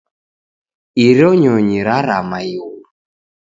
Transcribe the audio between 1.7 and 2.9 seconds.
rarama ighu.